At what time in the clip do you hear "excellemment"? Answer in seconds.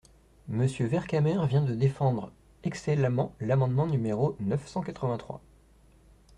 2.63-3.35